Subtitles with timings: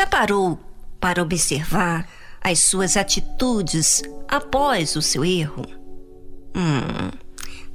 [0.00, 0.58] já parou
[0.98, 2.08] para observar
[2.40, 5.66] as suas atitudes após o seu erro?
[6.56, 7.10] Hum,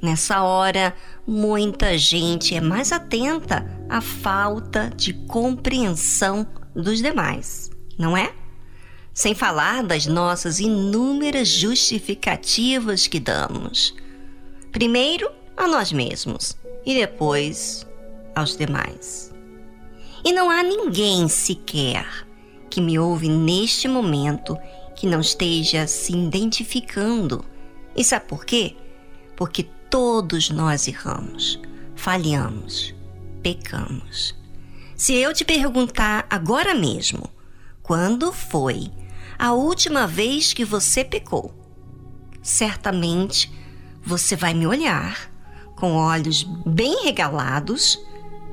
[0.02, 0.92] nessa hora,
[1.24, 8.32] muita gente é mais atenta à falta de compreensão dos demais, não é?
[9.14, 13.94] Sem falar das nossas inúmeras justificativas que damos.
[14.72, 17.86] Primeiro a nós mesmos e depois
[18.34, 19.35] aos demais.
[20.26, 22.04] E não há ninguém sequer
[22.68, 24.58] que me ouve neste momento
[24.96, 27.44] que não esteja se identificando.
[27.94, 28.74] E sabe por quê?
[29.36, 31.60] Porque todos nós erramos,
[31.94, 32.92] falhamos,
[33.40, 34.34] pecamos.
[34.96, 37.30] Se eu te perguntar agora mesmo,
[37.80, 38.90] quando foi
[39.38, 41.54] a última vez que você pecou?
[42.42, 43.48] Certamente
[44.04, 45.30] você vai me olhar
[45.76, 47.96] com olhos bem regalados,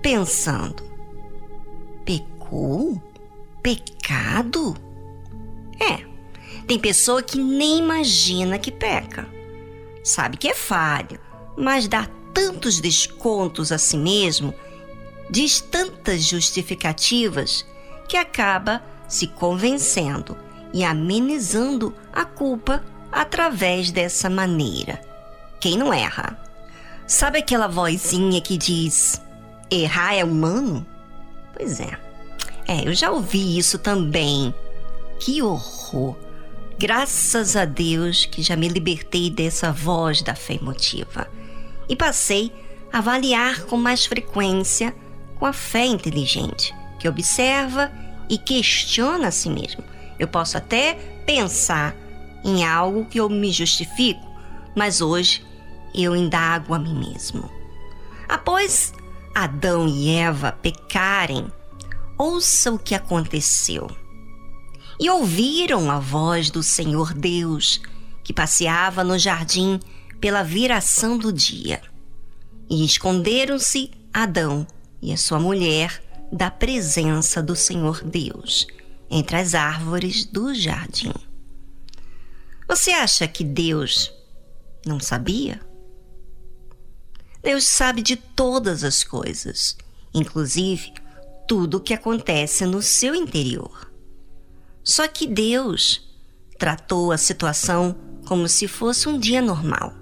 [0.03, 0.92] pensando:
[2.53, 3.01] pecou?
[3.61, 4.75] Pecado?
[5.79, 6.05] É,
[6.67, 9.27] tem pessoa que nem imagina que peca.
[10.03, 11.19] Sabe que é falho,
[11.57, 14.53] mas dá tantos descontos a si mesmo,
[15.29, 17.65] diz tantas justificativas,
[18.07, 20.37] que acaba se convencendo
[20.73, 25.01] e amenizando a culpa através dessa maneira.
[25.59, 26.37] Quem não erra?
[27.07, 29.21] Sabe aquela vozinha que diz:
[29.71, 30.85] errar é humano?
[31.55, 32.12] Pois é.
[32.67, 34.53] É, eu já ouvi isso também.
[35.19, 36.15] Que horror!
[36.77, 41.27] Graças a Deus que já me libertei dessa voz da fé emotiva
[41.87, 42.51] e passei
[42.91, 44.93] a avaliar com mais frequência
[45.39, 47.91] com a fé inteligente, que observa
[48.29, 49.83] e questiona a si mesmo.
[50.17, 50.93] Eu posso até
[51.25, 51.95] pensar
[52.43, 54.25] em algo que eu me justifico,
[54.75, 55.45] mas hoje
[55.93, 57.49] eu indago a mim mesmo.
[58.27, 58.93] Após
[59.35, 61.47] Adão e Eva pecarem,
[62.17, 63.89] ouça o que aconteceu.
[64.99, 67.81] E ouviram a voz do Senhor Deus,
[68.23, 69.79] que passeava no jardim
[70.21, 71.81] pela viração do dia.
[72.69, 74.65] E esconderam-se Adão
[75.01, 78.67] e a sua mulher da presença do Senhor Deus
[79.09, 81.13] entre as árvores do jardim.
[82.67, 84.11] Você acha que Deus
[84.85, 85.61] não sabia?
[87.43, 89.77] Deus sabe de todas as coisas,
[90.13, 90.93] inclusive
[91.47, 93.91] tudo o que acontece no seu interior.
[94.83, 96.07] Só que Deus
[96.57, 97.95] tratou a situação
[98.25, 99.93] como se fosse um dia normal.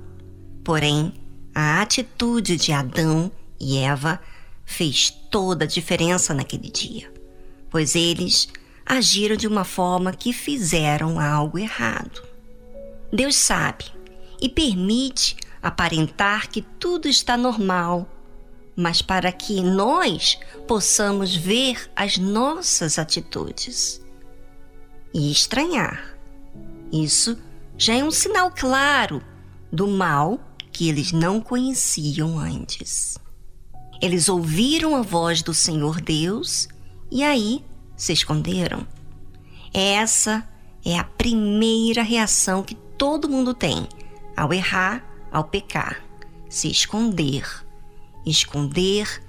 [0.63, 1.13] Porém,
[1.53, 4.19] a atitude de Adão e Eva
[4.65, 7.11] fez toda a diferença naquele dia,
[7.69, 8.47] pois eles
[8.85, 12.23] agiram de uma forma que fizeram algo errado.
[13.11, 13.85] Deus sabe
[14.41, 18.09] e permite aparentar que tudo está normal,
[18.81, 24.01] mas para que nós possamos ver as nossas atitudes
[25.13, 26.17] e estranhar.
[26.91, 27.37] Isso
[27.77, 29.23] já é um sinal claro
[29.71, 30.39] do mal
[30.71, 33.17] que eles não conheciam antes.
[34.01, 36.67] Eles ouviram a voz do Senhor Deus
[37.11, 37.63] e aí
[37.95, 38.87] se esconderam.
[39.71, 40.47] Essa
[40.83, 43.87] é a primeira reação que todo mundo tem
[44.35, 46.03] ao errar ao pecar,
[46.49, 47.45] se esconder,
[48.25, 49.21] esconder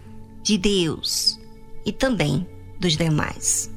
[0.42, 1.41] de Deus
[1.84, 2.47] e também
[2.78, 3.70] dos demais.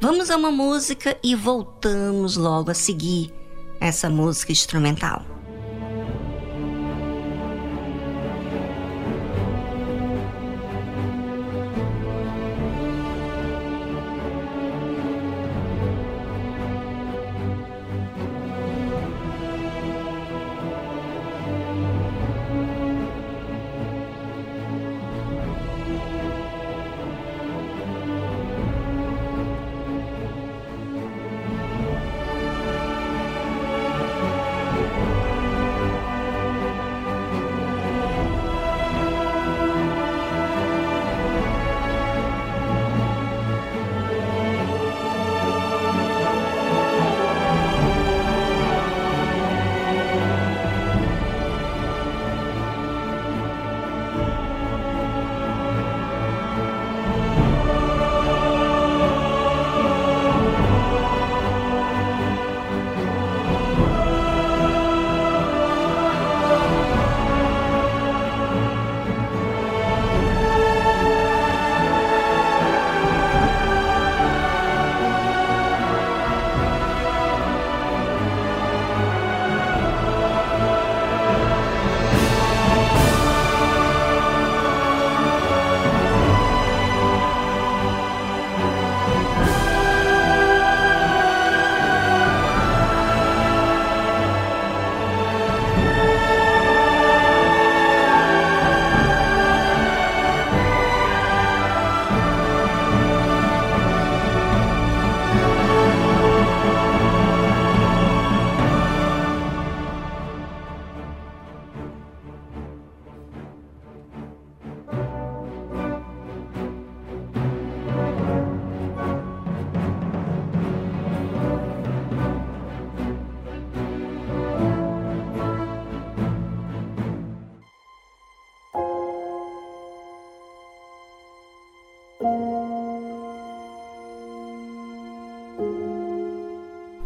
[0.00, 3.32] Vamos a uma música e voltamos logo a seguir
[3.80, 5.24] essa música instrumental.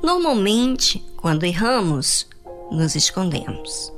[0.04, 2.28] Normalmente, quando erramos,
[2.70, 3.90] nos escondemos.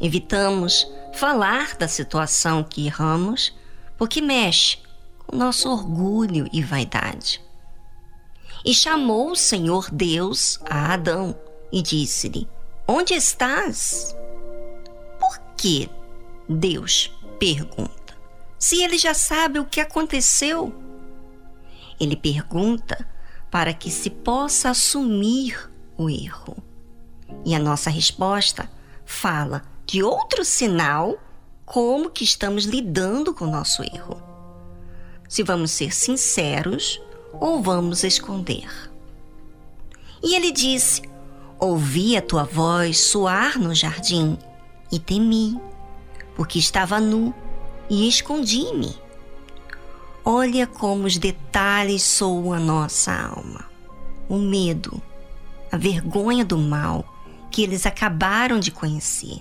[0.00, 3.52] Evitamos falar da situação que erramos
[3.96, 4.78] porque mexe
[5.18, 7.42] com nosso orgulho e vaidade.
[8.64, 11.36] E chamou o Senhor Deus a Adão
[11.72, 12.48] e disse-lhe:
[12.86, 14.14] Onde estás?
[15.18, 15.90] Por que
[16.48, 18.16] Deus pergunta?
[18.60, 20.72] Se ele já sabe o que aconteceu.
[21.98, 23.04] Ele pergunta
[23.50, 26.56] para que se possa assumir o erro.
[27.44, 28.70] E a nossa resposta
[29.04, 31.18] fala de outro sinal
[31.64, 34.22] como que estamos lidando com o nosso erro.
[35.28, 37.00] Se vamos ser sinceros
[37.32, 38.68] ou vamos esconder.
[40.22, 41.02] E ele disse:
[41.58, 44.38] Ouvi a tua voz soar no jardim
[44.90, 45.60] e temi,
[46.34, 47.34] porque estava nu
[47.90, 49.07] e escondi-me.
[50.30, 53.64] Olha como os detalhes soam a nossa alma.
[54.28, 55.00] O medo,
[55.72, 57.02] a vergonha do mal
[57.50, 59.38] que eles acabaram de conhecer.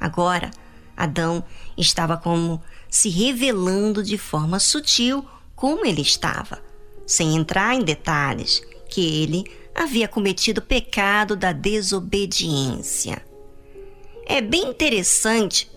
[0.00, 0.50] Agora,
[0.96, 1.44] Adão
[1.78, 2.60] estava como
[2.90, 6.60] se revelando de forma sutil como ele estava,
[7.06, 8.60] sem entrar em detalhes
[8.90, 13.24] que ele havia cometido o pecado da desobediência.
[14.26, 15.70] É bem interessante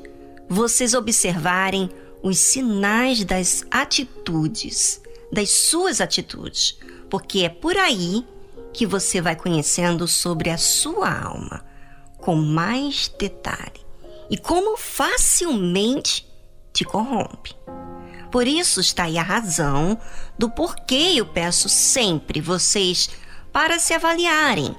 [0.49, 1.91] vocês observarem
[2.21, 6.77] os sinais das atitudes, das suas atitudes,
[7.09, 8.25] porque é por aí
[8.73, 11.65] que você vai conhecendo sobre a sua alma
[12.17, 13.85] com mais detalhe
[14.29, 16.27] e como facilmente
[16.73, 17.55] te corrompe.
[18.31, 19.99] Por isso está aí a razão
[20.37, 23.09] do porquê eu peço sempre vocês
[23.51, 24.75] para se avaliarem,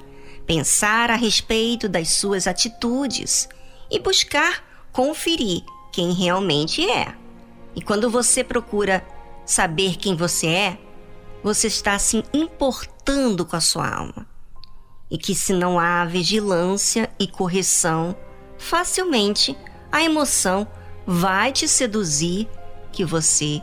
[0.46, 3.48] pensar a respeito das suas atitudes
[3.90, 5.62] e buscar conferir
[5.92, 7.14] quem realmente é.
[7.74, 9.06] E quando você procura
[9.44, 10.78] saber quem você é,
[11.42, 14.26] você está se importando com a sua alma.
[15.10, 18.14] E que se não há vigilância e correção,
[18.58, 19.56] facilmente
[19.90, 20.66] a emoção
[21.06, 22.48] vai te seduzir
[22.92, 23.62] que você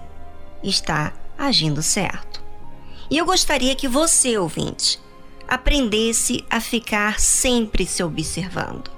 [0.63, 2.44] está agindo certo.
[3.10, 5.00] E eu gostaria que você, ouvinte,
[5.48, 8.90] aprendesse a ficar sempre se observando.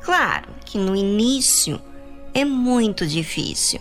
[0.00, 1.80] Claro que no início
[2.34, 3.80] é muito difícil,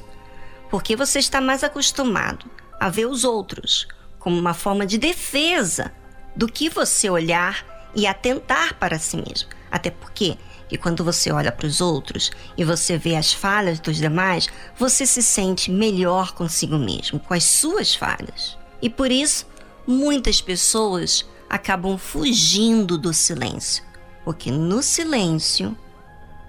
[0.71, 3.88] porque você está mais acostumado a ver os outros
[4.18, 5.91] como uma forma de defesa
[6.35, 9.50] do que você olhar e atentar para si mesmo.
[9.69, 10.38] Até porque
[10.71, 14.47] e quando você olha para os outros e você vê as falhas dos demais,
[14.78, 18.57] você se sente melhor consigo mesmo, com as suas falhas.
[18.81, 19.45] E por isso,
[19.85, 23.83] muitas pessoas acabam fugindo do silêncio,
[24.23, 25.78] porque no silêncio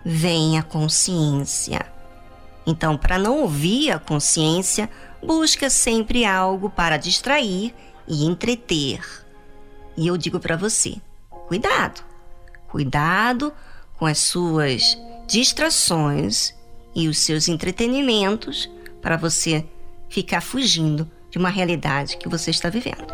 [0.04, 1.91] vem a consciência.
[2.66, 4.88] Então, para não ouvir a consciência,
[5.22, 7.74] busca sempre algo para distrair
[8.06, 9.00] e entreter.
[9.96, 10.96] E eu digo para você:
[11.48, 12.02] cuidado,
[12.68, 13.52] cuidado
[13.98, 16.54] com as suas distrações
[16.94, 19.64] e os seus entretenimentos para você
[20.08, 23.06] ficar fugindo de uma realidade que você está vivendo.